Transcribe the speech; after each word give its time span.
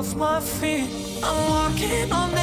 off 0.00 0.16
my 0.16 0.40
feet. 0.40 0.88
I'm 1.22 1.50
walking 1.50 2.10
on 2.10 2.32
air 2.32 2.39